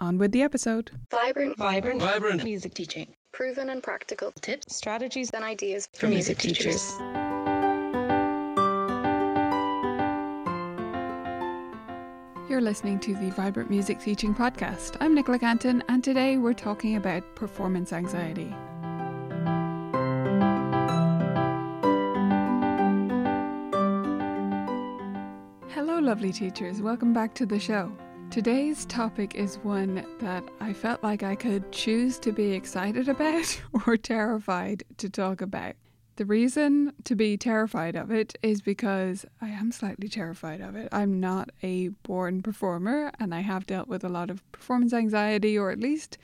[0.00, 0.90] On with the episode.
[1.10, 3.14] Vibrant, Vibrant, vibrant music teaching.
[3.32, 6.94] proven and practical Tips, strategies and ideas for music teachers.
[12.48, 14.96] You're listening to the Vibrant Music Teaching Podcast.
[15.00, 18.52] I'm Nicola Cantan, and today we're talking about performance anxiety.
[25.74, 26.82] Hello, lovely teachers.
[26.82, 27.92] Welcome back to the show.
[28.30, 33.60] Today's topic is one that I felt like I could choose to be excited about
[33.86, 35.74] or terrified to talk about.
[36.14, 40.90] The reason to be terrified of it is because I am slightly terrified of it.
[40.92, 45.58] I'm not a born performer and I have dealt with a lot of performance anxiety
[45.58, 46.16] or at least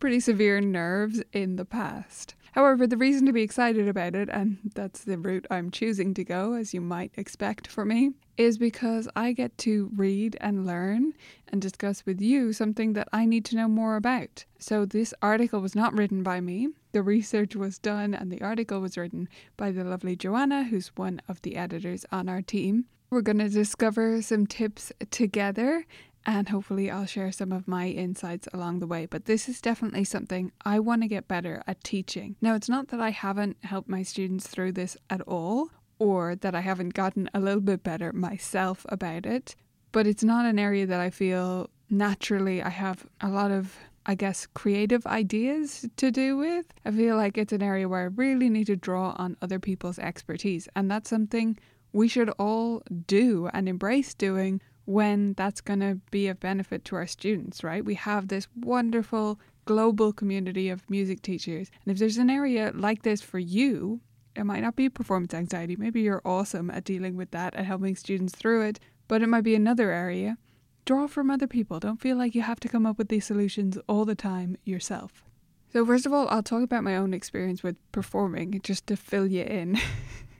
[0.00, 2.34] pretty severe nerves in the past.
[2.52, 6.24] However, the reason to be excited about it, and that's the route I'm choosing to
[6.24, 11.14] go, as you might expect for me, is because I get to read and learn
[11.48, 14.44] and discuss with you something that I need to know more about.
[14.58, 16.68] So, this article was not written by me.
[16.92, 21.20] The research was done, and the article was written by the lovely Joanna, who's one
[21.28, 22.86] of the editors on our team.
[23.10, 25.84] We're going to discover some tips together
[26.24, 29.06] and hopefully I'll share some of my insights along the way.
[29.06, 32.36] But this is definitely something I want to get better at teaching.
[32.40, 35.70] Now, it's not that I haven't helped my students through this at all,
[36.02, 39.54] or that I haven't gotten a little bit better myself about it,
[39.92, 43.64] but it's not an area that I feel naturally I have a lot of.
[44.04, 46.66] I guess creative ideas to do with.
[46.84, 50.00] I feel like it's an area where I really need to draw on other people's
[50.00, 51.56] expertise, and that's something
[51.92, 56.96] we should all do and embrace doing when that's going to be of benefit to
[56.96, 57.84] our students, right?
[57.84, 61.70] We have this wonderful global community of music teachers.
[61.84, 64.00] And if there's an area like this for you,
[64.34, 65.76] it might not be performance anxiety.
[65.76, 69.44] Maybe you're awesome at dealing with that and helping students through it, but it might
[69.44, 70.38] be another area.
[70.84, 71.78] Draw from other people.
[71.78, 75.24] Don't feel like you have to come up with these solutions all the time yourself.
[75.72, 79.26] So, first of all, I'll talk about my own experience with performing just to fill
[79.26, 79.78] you in.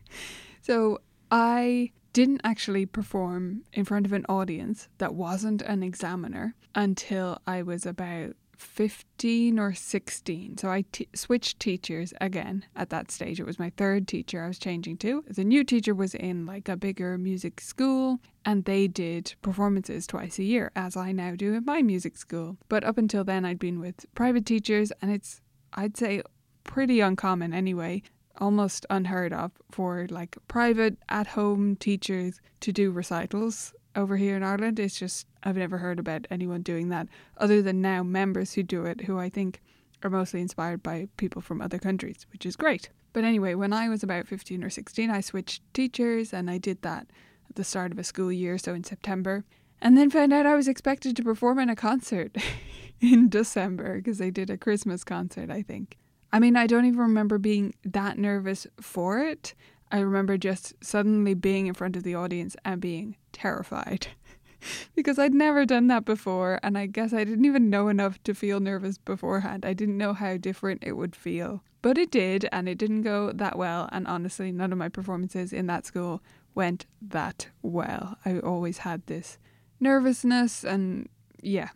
[0.62, 7.38] so, I didn't actually perform in front of an audience that wasn't an examiner until
[7.46, 10.58] I was about 15 or 16.
[10.58, 13.40] So I t- switched teachers again at that stage.
[13.40, 15.24] It was my third teacher I was changing to.
[15.28, 20.38] The new teacher was in like a bigger music school and they did performances twice
[20.38, 22.56] a year, as I now do at my music school.
[22.68, 25.40] But up until then, I'd been with private teachers and it's,
[25.74, 26.22] I'd say,
[26.64, 28.02] pretty uncommon anyway
[28.38, 34.42] almost unheard of for like private at home teachers to do recitals over here in
[34.42, 34.78] Ireland.
[34.78, 38.84] It's just, I've never heard about anyone doing that other than now members who do
[38.84, 39.60] it, who I think
[40.02, 42.90] are mostly inspired by people from other countries, which is great.
[43.12, 46.82] But anyway, when I was about 15 or 16, I switched teachers and I did
[46.82, 47.06] that
[47.48, 49.44] at the start of a school year, so in September.
[49.80, 52.36] And then found out I was expected to perform in a concert
[53.00, 55.98] in December because they did a Christmas concert, I think.
[56.32, 59.54] I mean, I don't even remember being that nervous for it.
[59.92, 64.08] I remember just suddenly being in front of the audience and being terrified
[64.96, 66.58] because I'd never done that before.
[66.62, 69.66] And I guess I didn't even know enough to feel nervous beforehand.
[69.66, 71.62] I didn't know how different it would feel.
[71.82, 73.88] But it did, and it didn't go that well.
[73.92, 76.22] And honestly, none of my performances in that school
[76.54, 78.16] went that well.
[78.24, 79.36] I always had this
[79.78, 81.08] nervousness, and
[81.42, 81.70] yeah,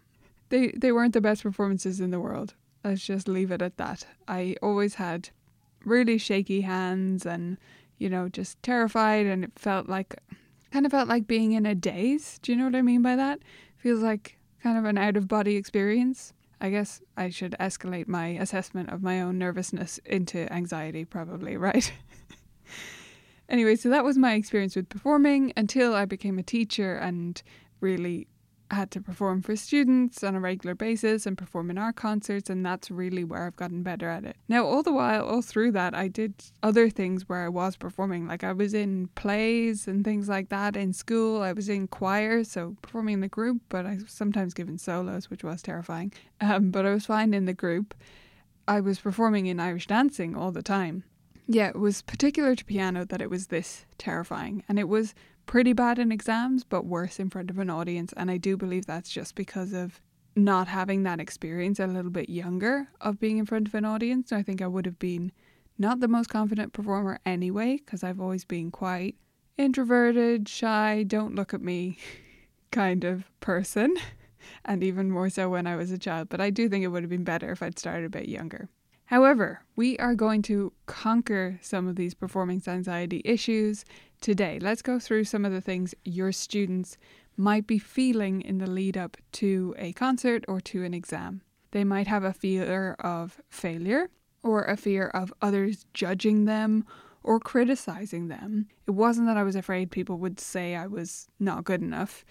[0.48, 2.54] they, they weren't the best performances in the world.
[2.84, 4.06] Let's just leave it at that.
[4.28, 5.30] I always had
[5.84, 7.58] really shaky hands and,
[7.98, 10.16] you know, just terrified, and it felt like
[10.70, 12.38] kind of felt like being in a daze.
[12.42, 13.40] Do you know what I mean by that?
[13.78, 16.32] Feels like kind of an out of body experience.
[16.60, 21.92] I guess I should escalate my assessment of my own nervousness into anxiety, probably, right?
[23.48, 27.42] anyway, so that was my experience with performing until I became a teacher and
[27.80, 28.26] really
[28.70, 32.64] had to perform for students on a regular basis and perform in our concerts, and
[32.64, 34.36] that's really where I've gotten better at it.
[34.48, 38.26] Now, all the while, all through that, I did other things where I was performing.
[38.26, 41.42] Like I was in plays and things like that in school.
[41.42, 45.30] I was in choir, so performing in the group, but I was sometimes given solos,
[45.30, 46.12] which was terrifying.
[46.40, 47.94] Um, but I was fine in the group.
[48.68, 51.04] I was performing in Irish dancing all the time.
[51.48, 54.64] Yeah, it was particular to piano that it was this terrifying.
[54.68, 55.14] And it was
[55.46, 58.12] pretty bad in exams, but worse in front of an audience.
[58.16, 60.00] And I do believe that's just because of
[60.34, 64.32] not having that experience a little bit younger of being in front of an audience.
[64.32, 65.32] I think I would have been
[65.78, 69.16] not the most confident performer anyway, because I've always been quite
[69.56, 71.98] introverted, shy, don't look at me
[72.70, 73.96] kind of person.
[74.64, 76.28] And even more so when I was a child.
[76.28, 78.68] But I do think it would have been better if I'd started a bit younger.
[79.06, 83.84] However, we are going to conquer some of these performance anxiety issues
[84.26, 84.58] today.
[84.60, 86.98] Let's go through some of the things your students
[87.36, 91.42] might be feeling in the lead up to a concert or to an exam.
[91.70, 94.10] They might have a fear of failure
[94.42, 96.84] or a fear of others judging them
[97.22, 98.66] or criticizing them.
[98.88, 102.24] It wasn't that I was afraid people would say I was not good enough,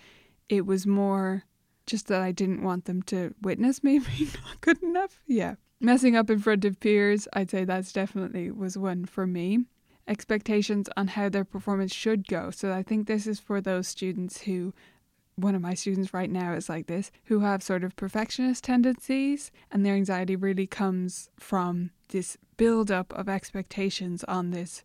[0.49, 1.45] it was more
[1.87, 5.21] just that I didn't want them to witness me being not good enough.
[5.27, 5.55] Yeah.
[5.79, 9.63] Messing up in front of peers, I'd say that's definitely was one for me.
[10.07, 12.51] Expectations on how their performance should go.
[12.51, 14.73] So I think this is for those students who
[15.35, 19.51] one of my students right now is like this, who have sort of perfectionist tendencies,
[19.71, 24.83] and their anxiety really comes from this build up of expectations on this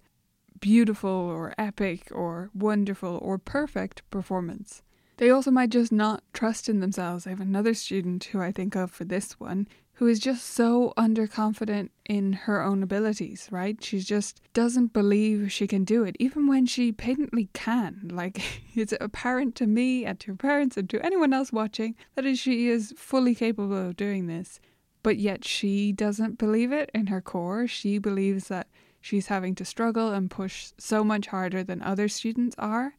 [0.61, 4.83] beautiful or epic or wonderful or perfect performance.
[5.19, 7.27] They also might just not trust in themselves.
[7.27, 9.69] I have another student who I think of for this one
[10.01, 13.85] who is just so underconfident in her own abilities, right?
[13.85, 18.11] She just doesn't believe she can do it, even when she patently can.
[18.11, 18.41] Like,
[18.75, 22.69] it's apparent to me and to her parents and to anyone else watching that she
[22.69, 24.59] is fully capable of doing this.
[25.03, 27.67] But yet she doesn't believe it in her core.
[27.67, 28.69] She believes that
[29.03, 32.95] she's having to struggle and push so much harder than other students are.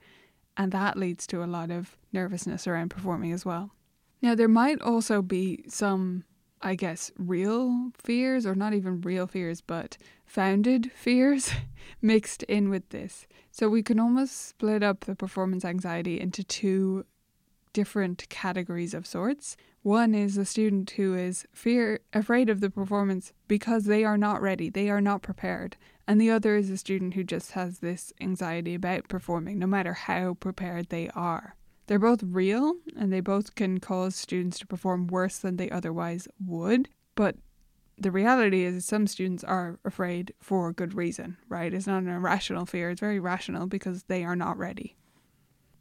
[0.55, 3.71] And that leads to a lot of nervousness around performing as well.
[4.21, 6.25] Now, there might also be some
[6.63, 11.51] I guess, real fears, or not even real fears, but founded fears
[12.01, 13.27] mixed in with this.
[13.51, 17.05] So we can almost split up the performance anxiety into two
[17.73, 19.57] different categories of sorts.
[19.81, 24.41] One is a student who is fear afraid of the performance because they are not
[24.41, 25.77] ready, they are not prepared.
[26.07, 29.93] And the other is a student who just has this anxiety about performing no matter
[29.93, 31.55] how prepared they are.
[31.91, 36.25] They're both real and they both can cause students to perform worse than they otherwise
[36.39, 36.87] would.
[37.15, 37.35] But
[37.97, 41.73] the reality is, some students are afraid for a good reason, right?
[41.73, 44.95] It's not an irrational fear, it's very rational because they are not ready.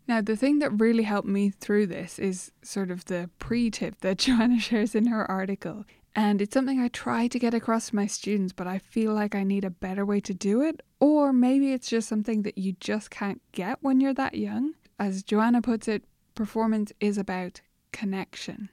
[0.09, 4.01] Now, the thing that really helped me through this is sort of the pre tip
[4.01, 5.85] that Joanna shares in her article.
[6.17, 9.37] And it's something I try to get across to my students, but I feel like
[9.37, 10.83] I need a better way to do it.
[10.99, 14.75] Or maybe it's just something that you just can't get when you're that young.
[15.01, 16.05] As Joanna puts it,
[16.35, 18.69] performance is about connection.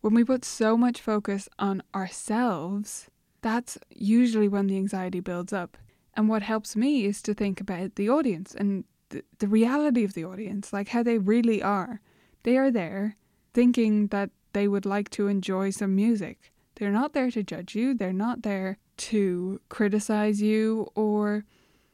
[0.00, 3.10] When we put so much focus on ourselves,
[3.42, 5.76] that's usually when the anxiety builds up.
[6.14, 10.14] And what helps me is to think about the audience and the, the reality of
[10.14, 12.00] the audience, like how they really are.
[12.44, 13.16] They are there
[13.52, 16.54] thinking that they would like to enjoy some music.
[16.76, 21.44] They're not there to judge you, they're not there to criticize you or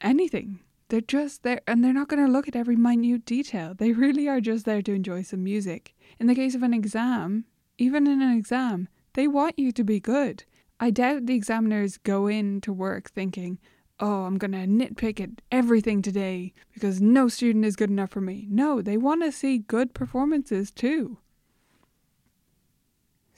[0.01, 0.61] anything.
[0.93, 3.73] They're just there and they're not going to look at every minute detail.
[3.73, 5.95] They really are just there to enjoy some music.
[6.21, 7.47] In the case of an exam,
[7.79, 10.45] even in an exam, they want you to be good.
[10.79, 13.59] I doubt the examiners go in to work thinking,
[14.01, 18.21] oh, I'm going to nitpick at everything today because no student is good enough for
[18.21, 18.47] me.
[18.51, 21.17] No, they want to see good performances too.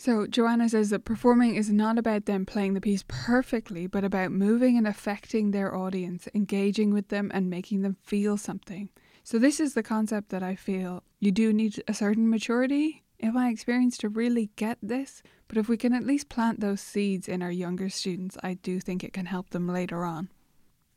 [0.04, 4.32] So, Joanna says that performing is not about them playing the piece perfectly, but about
[4.32, 8.90] moving and affecting their audience, engaging with them, and making them feel something.
[9.23, 13.32] So, this is the concept that I feel you do need a certain maturity, in
[13.32, 15.23] my experience, to really get this.
[15.49, 18.80] But if we can at least plant those seeds in our younger students, I do
[18.80, 20.28] think it can help them later on.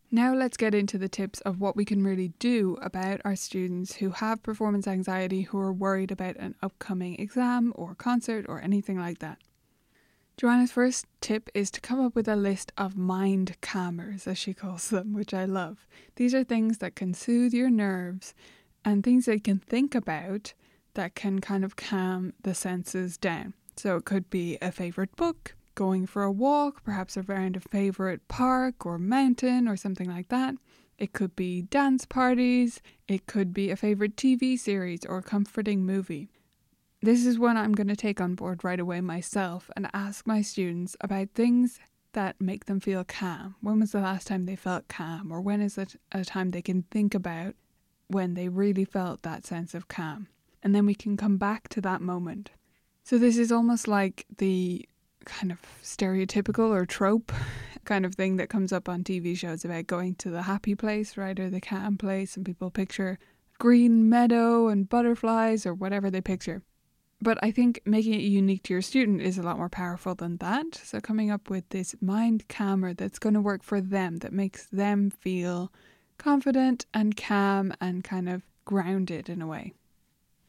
[0.10, 3.98] Now, let's get into the tips of what we can really do about our students
[3.98, 8.98] who have performance anxiety, who are worried about an upcoming exam or concert or anything
[8.98, 9.40] like that.
[10.38, 14.54] Joanna's first tip is to come up with a list of mind calmers, as she
[14.54, 15.86] calls them, which I love.
[16.16, 18.34] These are things that can soothe your nerves
[18.86, 20.54] and things that you can think about
[20.94, 23.56] that can kind of calm the senses down.
[23.76, 28.28] So it could be a favourite book, going for a walk, perhaps around a favourite
[28.28, 30.56] park or mountain or something like that.
[30.98, 35.86] It could be dance parties, it could be a favourite TV series or a comforting
[35.86, 36.30] movie.
[37.04, 40.42] this is one I'm going to take on board right away myself and ask my
[40.42, 41.80] students about things
[42.14, 43.56] that make them feel calm.
[43.62, 45.32] When was the last time they felt calm?
[45.32, 47.54] Or when is it a time they can think about
[48.08, 50.28] when they really felt that sense of calm?
[50.64, 52.50] And then we can come back to that moment.
[53.04, 54.90] So, this is almost like the
[55.28, 57.32] kind of stereotypical or trope
[57.86, 61.18] kind of thing that comes up on TV shows about going to the happy place,
[61.18, 61.40] right?
[61.40, 63.20] Or the calm place, and people picture
[63.60, 66.62] green meadow and butterflies or whatever they picture.
[67.20, 70.38] But I think making it unique to your student is a lot more powerful than
[70.38, 70.76] that.
[70.76, 74.68] So, coming up with this mind calmer that's going to work for them, that makes
[74.68, 75.72] them feel
[76.20, 79.74] confident and calm and kind of grounded in a way.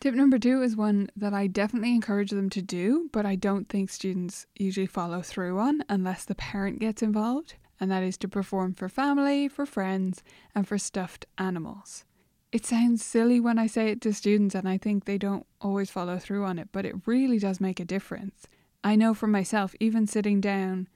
[0.00, 3.68] Tip number two is one that I definitely encourage them to do, but I don't
[3.68, 8.28] think students usually follow through on unless the parent gets involved, and that is to
[8.28, 10.22] perform for family, for friends,
[10.54, 12.04] and for stuffed animals.
[12.52, 15.90] It sounds silly when I say it to students, and I think they don't always
[15.90, 18.46] follow through on it, but it really does make a difference.
[18.84, 20.86] I know for myself, even sitting down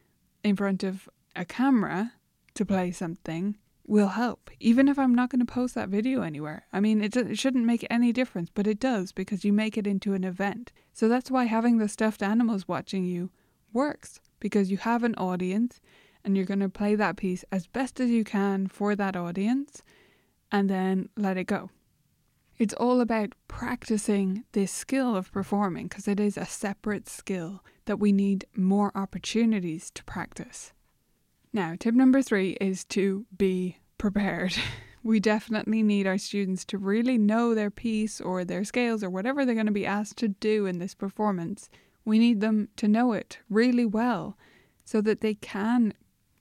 [0.45, 2.13] in front of a camera
[2.55, 3.57] to play something
[3.93, 6.65] will help, even if I'm not going to post that video anywhere.
[6.73, 9.87] I mean, it, it shouldn't make any difference, but it does because you make it
[9.87, 10.73] into an event.
[10.95, 13.31] So that's why having the stuffed animals watching you
[13.71, 15.79] works because you have an audience
[16.25, 19.83] and you're going to play that piece as best as you can for that audience
[20.51, 21.69] and then let it go.
[22.57, 27.99] It's all about practicing this skill of performing because it is a separate skill that
[27.99, 30.73] we need more opportunities to practice.
[31.53, 34.55] Now, tip number three is to be prepared.
[35.05, 39.45] We definitely need our students to really know their piece or their scales or whatever
[39.45, 41.69] they're going to be asked to do in this performance.
[42.05, 44.39] We need them to know it really well
[44.85, 45.93] so that they can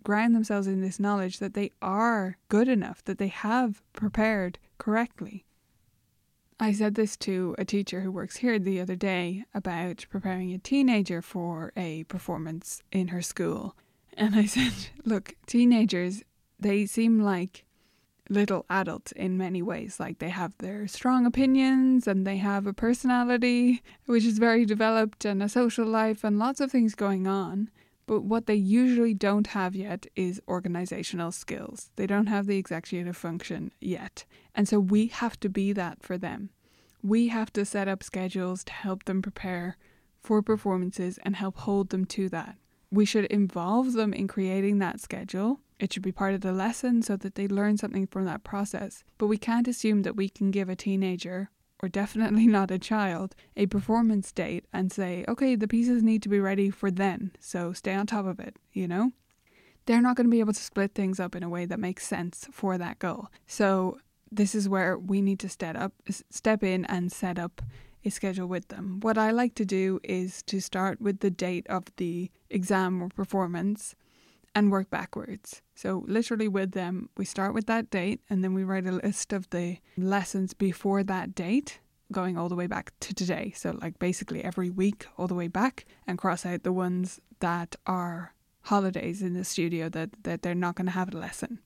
[0.03, 5.43] ground themselves in this knowledge that they are good enough, that they have prepared correctly.
[6.59, 10.59] I said this to a teacher who works here the other day about preparing a
[10.59, 13.75] teenager for a performance in her school.
[14.13, 16.21] And I said, look, teenagers,
[16.61, 17.65] they seem like
[18.29, 19.99] little adults in many ways.
[19.99, 25.25] Like they have their strong opinions and they have a personality which is very developed
[25.25, 27.69] and a social life and lots of things going on.
[28.07, 31.91] But what they usually don't have yet is organizational skills.
[31.95, 34.25] They don't have the executive function yet.
[34.55, 36.49] And so we have to be that for them.
[37.03, 39.77] We have to set up schedules to help them prepare
[40.21, 42.57] for performances and help hold them to that.
[42.91, 45.61] We should involve them in creating that schedule.
[45.81, 49.03] It should be part of the lesson so that they learn something from that process.
[49.17, 51.49] But we can't assume that we can give a teenager
[51.81, 56.29] or definitely not a child, a performance date and say, okay, the pieces need to
[56.29, 59.11] be ready for then, so stay on top of it, you know?
[59.87, 62.05] They're not going to be able to split things up in a way that makes
[62.05, 63.29] sense for that goal.
[63.47, 63.97] So
[64.31, 65.93] this is where we need to step up
[66.29, 67.63] step in and set up
[68.05, 68.99] a schedule with them.
[69.01, 73.09] What I like to do is to start with the date of the exam or
[73.09, 73.95] performance
[74.53, 75.61] and work backwards.
[75.75, 79.33] So, literally, with them, we start with that date and then we write a list
[79.33, 81.79] of the lessons before that date,
[82.11, 83.53] going all the way back to today.
[83.55, 87.75] So, like basically every week, all the way back, and cross out the ones that
[87.85, 91.59] are holidays in the studio that, that they're not going to have a lesson.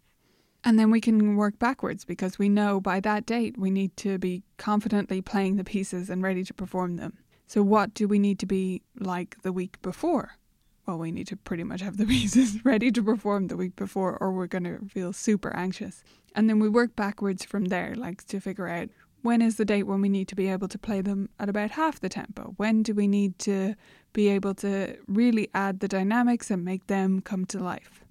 [0.63, 4.17] And then we can work backwards because we know by that date we need to
[4.17, 7.19] be confidently playing the pieces and ready to perform them.
[7.47, 10.37] So, what do we need to be like the week before?
[10.85, 14.17] Well, we need to pretty much have the pieces ready to perform the week before,
[14.17, 16.03] or we're going to feel super anxious.
[16.35, 18.89] And then we work backwards from there, like to figure out
[19.21, 21.71] when is the date when we need to be able to play them at about
[21.71, 22.53] half the tempo?
[22.57, 23.73] When do we need to
[24.13, 28.04] be able to really add the dynamics and make them come to life?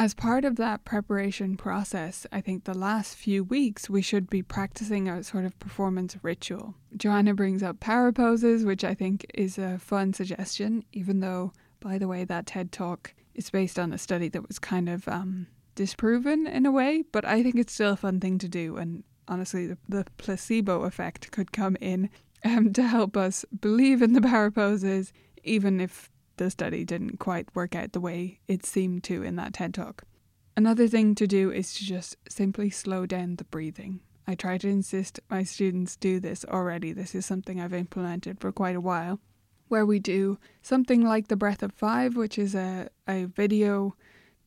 [0.00, 4.42] As part of that preparation process, I think the last few weeks we should be
[4.44, 6.76] practicing a sort of performance ritual.
[6.96, 11.98] Joanna brings up power poses, which I think is a fun suggestion, even though, by
[11.98, 15.48] the way, that TED talk is based on a study that was kind of um,
[15.74, 18.76] disproven in a way, but I think it's still a fun thing to do.
[18.76, 22.08] And honestly, the, the placebo effect could come in
[22.44, 25.12] um, to help us believe in the power poses,
[25.42, 26.08] even if
[26.38, 30.04] the study didn't quite work out the way it seemed to in that TED talk.
[30.56, 34.00] Another thing to do is to just simply slow down the breathing.
[34.26, 36.92] I try to insist my students do this already.
[36.92, 39.20] This is something I've implemented for quite a while,
[39.68, 43.94] where we do something like the breath of five, which is a, a video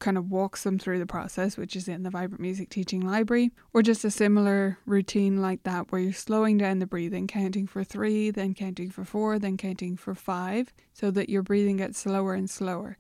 [0.02, 3.52] kind of walks them through the process, which is in the Vibrant Music Teaching Library,
[3.72, 7.86] or just a similar routine like that where you're slowing down the breathing, counting for
[7.86, 12.34] three, then counting for four, then counting for five, so that your breathing gets slower
[12.34, 12.98] and slower.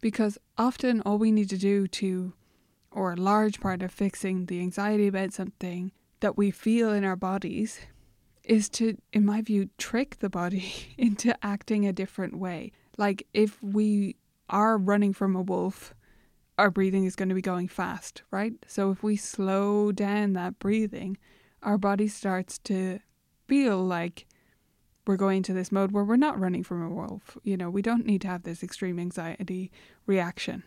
[0.00, 2.34] Because often all we need to do to,
[2.92, 5.90] or a large part of fixing the anxiety about something
[6.20, 7.80] that we feel in our bodies
[8.44, 12.72] is to, in my view, trick the body into acting a different way.
[12.98, 14.16] Like if we
[14.48, 15.94] are running from a wolf,
[16.58, 18.52] our breathing is going to be going fast, right?
[18.66, 21.16] So if we slow down that breathing,
[21.62, 23.00] our body starts to
[23.46, 24.26] feel like
[25.06, 27.36] we're going to this mode where we're not running from a wolf.
[27.42, 29.70] You know, we don't need to have this extreme anxiety
[30.06, 30.62] reaction.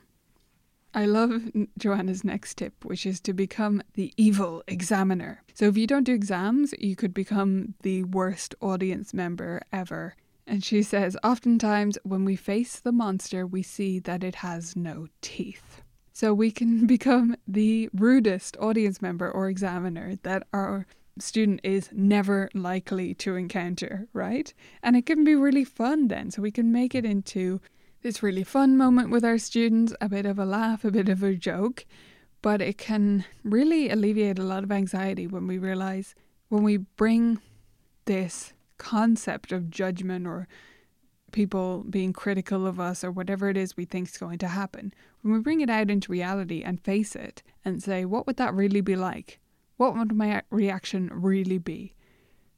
[0.93, 5.43] I love Joanna's next tip, which is to become the evil examiner.
[5.53, 10.15] So, if you don't do exams, you could become the worst audience member ever.
[10.47, 15.07] And she says, oftentimes when we face the monster, we see that it has no
[15.21, 15.74] teeth.
[16.15, 20.87] So, we can become the rudest audience member or examiner that our
[21.19, 24.53] student is never likely to encounter, right?
[24.81, 26.31] And it can be really fun then.
[26.31, 27.61] So we can make it into
[28.01, 31.23] this really fun moment with our students, a bit of a laugh, a bit of
[31.23, 31.85] a joke.
[32.41, 36.15] But it can really alleviate a lot of anxiety when we realize
[36.49, 37.39] when we bring
[38.05, 40.47] this concept of judgment or
[41.35, 44.93] people being critical of us or whatever it is we think is going to happen,
[45.21, 48.53] when we bring it out into reality and face it and say, what would that
[48.53, 49.39] really be like?
[49.75, 51.93] What would my reaction really be?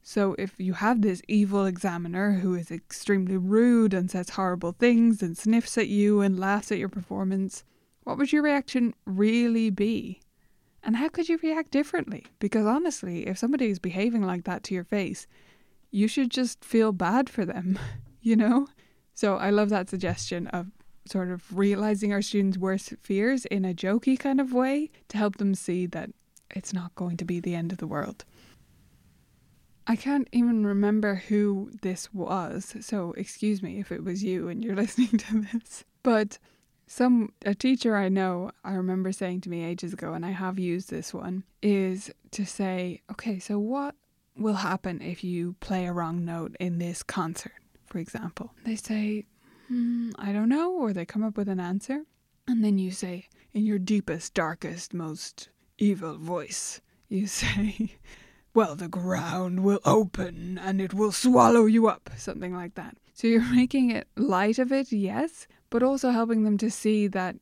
[0.00, 5.22] So, if you have this evil examiner who is extremely rude and says horrible things
[5.22, 7.64] and sniffs at you and laughs at your performance,
[8.04, 10.22] what would your reaction really be?
[10.84, 12.26] And how could you react differently?
[12.38, 15.26] Because honestly, if somebody is behaving like that to your face,
[15.90, 17.76] you should just feel bad for them,
[18.20, 18.68] you know?
[19.14, 20.68] So, I love that suggestion of
[21.06, 25.36] sort of realizing our students' worst fears in a jokey kind of way to help
[25.38, 26.10] them see that
[26.54, 28.24] it's not going to be the end of the world.
[29.86, 34.62] I can't even remember who this was, so excuse me if it was you and
[34.62, 35.84] you're listening to this.
[36.02, 36.38] But
[36.86, 40.58] some a teacher I know, I remember saying to me ages ago, and I have
[40.58, 43.94] used this one, is to say, okay, so what
[44.36, 47.52] will happen if you play a wrong note in this concert,
[47.88, 48.54] for example?
[48.64, 49.26] They say,
[49.68, 52.04] hmm, I don't know, or they come up with an answer,
[52.46, 57.96] and then you say, in your deepest, darkest, most evil voice, you say,
[58.54, 62.96] Well, the ground will open and it will swallow you up, something like that.
[63.14, 67.36] So you're making it light of it, yes, but also helping them to see that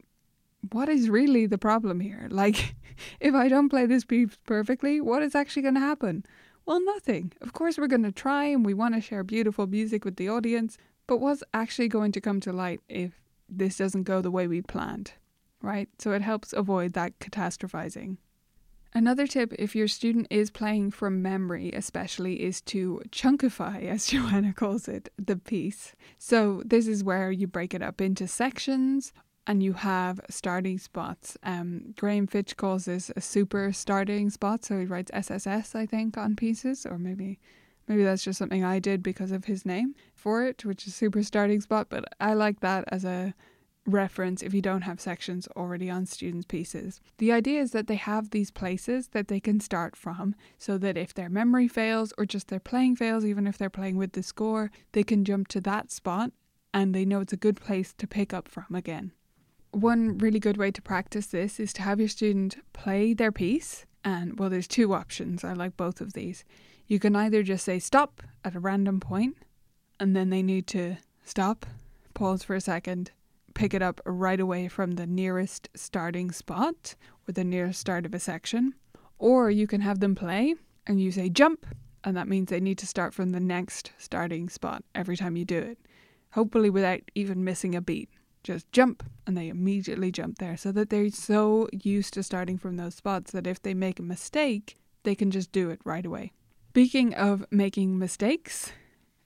[0.72, 2.28] what is really the problem here?
[2.30, 2.74] Like,
[3.20, 6.24] if I don't play this piece perfectly, what is actually going to happen?
[6.66, 7.32] Well, nothing.
[7.40, 10.28] Of course, we're going to try and we want to share beautiful music with the
[10.28, 10.76] audience,
[11.06, 13.12] but what's actually going to come to light if
[13.48, 15.12] this doesn't go the way we planned,
[15.62, 15.88] right?
[16.00, 18.16] So it helps avoid that catastrophizing.
[18.92, 24.52] Another tip, if your student is playing from memory, especially, is to chunkify, as Joanna
[24.52, 25.94] calls it, the piece.
[26.18, 29.12] So, this is where you break it up into sections
[29.46, 31.36] and you have starting spots.
[31.42, 34.64] Um, Graham Fitch calls this a super starting spot.
[34.64, 37.38] So, he writes SSS, I think, on pieces, or maybe.
[37.88, 41.22] Maybe that's just something I did because of his name for it, which is super
[41.22, 41.86] starting spot.
[41.88, 43.32] But I like that as a
[43.86, 47.00] reference if you don't have sections already on students' pieces.
[47.18, 50.96] The idea is that they have these places that they can start from so that
[50.96, 54.22] if their memory fails or just their playing fails, even if they're playing with the
[54.22, 56.32] score, they can jump to that spot
[56.74, 59.12] and they know it's a good place to pick up from again.
[59.76, 63.84] One really good way to practice this is to have your student play their piece.
[64.02, 65.44] And well, there's two options.
[65.44, 66.46] I like both of these.
[66.86, 69.36] You can either just say stop at a random point,
[70.00, 71.66] and then they need to stop,
[72.14, 73.10] pause for a second,
[73.52, 76.94] pick it up right away from the nearest starting spot
[77.28, 78.72] or the nearest start of a section.
[79.18, 80.54] Or you can have them play
[80.86, 81.66] and you say jump,
[82.02, 85.44] and that means they need to start from the next starting spot every time you
[85.44, 85.78] do it.
[86.30, 88.08] Hopefully, without even missing a beat.
[88.46, 92.76] Just jump, and they immediately jump there so that they're so used to starting from
[92.76, 96.30] those spots that if they make a mistake, they can just do it right away.
[96.68, 98.70] Speaking of making mistakes,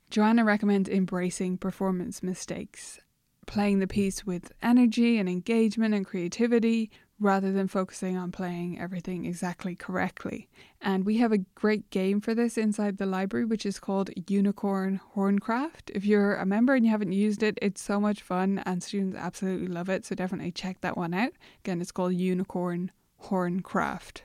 [0.09, 2.99] Joanna recommends embracing performance mistakes
[3.47, 6.89] playing the piece with energy and engagement and creativity
[7.21, 10.49] rather than focusing on playing everything exactly correctly.
[10.81, 15.01] And we have a great game for this inside the library, which is called Unicorn
[15.15, 15.91] Horncraft.
[15.95, 19.19] If you're a member and you haven't used it, it's so much fun and students
[19.19, 20.07] absolutely love it.
[20.07, 21.33] So definitely check that one out.
[21.63, 22.91] Again, it's called Unicorn
[23.25, 24.23] Horncraft.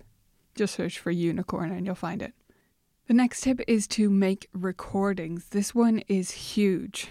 [0.56, 2.34] Just search for unicorn and you'll find it.
[3.08, 5.50] The next tip is to make recordings.
[5.50, 7.10] This one is huge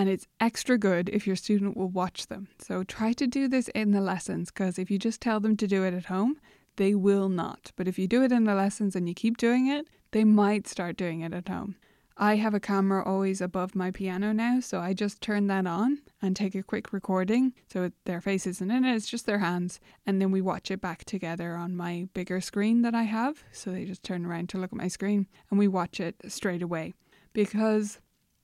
[0.00, 2.48] and it's extra good if your student will watch them.
[2.58, 5.66] So try to do this in the lessons because if you just tell them to
[5.66, 6.40] do it at home,
[6.76, 7.70] they will not.
[7.76, 10.66] But if you do it in the lessons and you keep doing it, they might
[10.66, 11.76] start doing it at home.
[12.16, 15.98] I have a camera always above my piano now, so I just turn that on
[16.22, 17.52] and take a quick recording.
[17.70, 19.80] So their face isn't in it, it's just their hands.
[20.06, 23.44] And then we watch it back together on my bigger screen that I have.
[23.52, 26.62] So they just turn around to look at my screen and we watch it straight
[26.62, 26.94] away.
[27.34, 28.00] Because,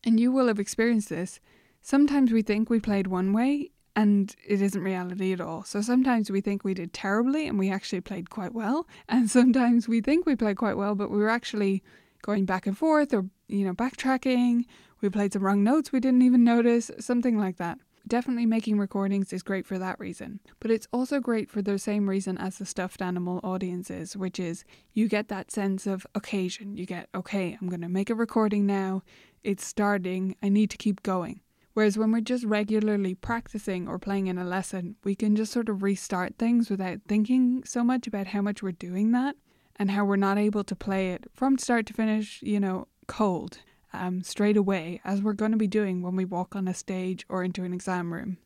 [0.07, 1.41] and you will have experienced this,
[1.83, 5.65] sometimes we think we played one way and it isn't reality at all.
[5.65, 8.87] So sometimes we think we did terribly and we actually played quite well.
[9.09, 11.83] And sometimes we think we played quite well, but we were actually
[12.23, 14.65] going back and forth or, you know, backtracking.
[15.01, 17.79] We played some wrong notes we didn't even notice, something like that.
[18.09, 20.39] Definitely making recordings is great for that reason.
[20.61, 24.65] But it's also great for the same reason as the stuffed animal audiences, which is
[24.93, 26.77] you get that sense of occasion.
[26.77, 29.03] You get, okay, I'm going to make a recording now.
[29.47, 30.35] It's starting.
[30.43, 31.41] I need to keep going.
[31.73, 35.69] Whereas when we're just regularly practicing or playing in a lesson, we can just sort
[35.69, 39.37] of restart things without thinking so much about how much we're doing that
[39.77, 43.59] and how we're not able to play it from start to finish, you know, cold,
[43.93, 47.25] um, straight away, as we're going to be doing when we walk on a stage
[47.29, 48.39] or into an exam room.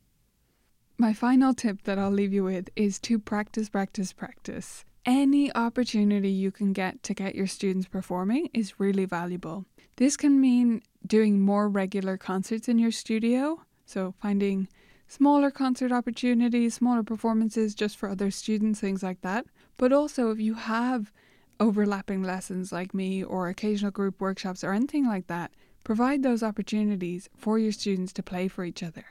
[0.98, 4.84] My final tip that I'll leave you with is to practice, practice, practice.
[5.06, 9.64] Any opportunity you can get to get your students performing is really valuable.
[9.96, 14.68] This can mean doing more regular concerts in your studio, so finding
[15.08, 19.46] smaller concert opportunities, smaller performances just for other students, things like that.
[19.78, 21.12] But also, if you have
[21.58, 25.50] overlapping lessons like me or occasional group workshops or anything like that,
[25.82, 29.06] provide those opportunities for your students to play for each other.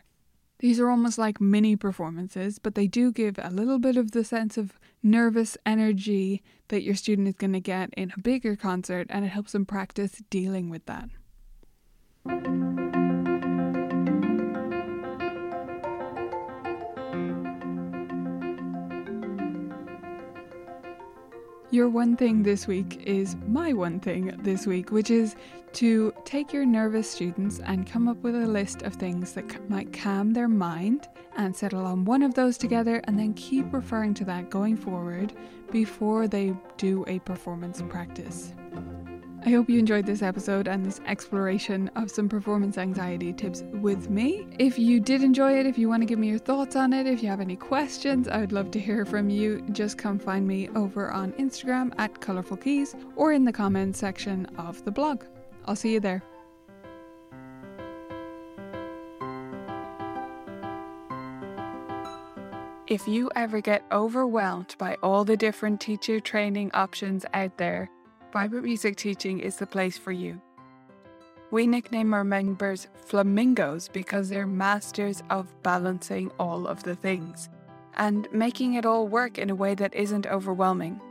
[0.60, 4.26] These are almost like mini performances, but they do give a little bit of the
[4.26, 9.08] sense of nervous energy that your student is going to get in a bigger concert,
[9.10, 11.10] and it helps them practice dealing with that.
[21.72, 25.36] Your one thing this week is my one thing this week, which is
[25.74, 29.94] to take your nervous students and come up with a list of things that might
[29.94, 34.26] calm their mind and settle on one of those together and then keep referring to
[34.26, 35.32] that going forward
[35.72, 38.52] before they do a performance practice.
[39.46, 44.10] I hope you enjoyed this episode and this exploration of some performance anxiety tips with
[44.10, 44.46] me.
[44.60, 47.08] If you did enjoy it, if you want to give me your thoughts on it,
[47.08, 49.62] if you have any questions, I would love to hear from you.
[49.72, 54.46] Just come find me over on Instagram at Colourful Keys or in the comments section
[54.58, 55.24] of the blog.
[55.66, 56.22] I'll see you there.
[62.88, 67.90] If you ever get overwhelmed by all the different teacher training options out there,
[68.32, 70.40] Vibrant Music Teaching is the place for you.
[71.50, 77.50] We nickname our members flamingos because they're masters of balancing all of the things
[77.98, 81.02] and making it all work in a way that isn't overwhelming.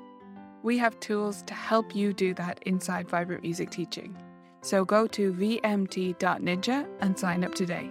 [0.62, 4.16] We have tools to help you do that inside Vibrant Music Teaching.
[4.60, 7.90] So go to vmt.ninja and sign up today.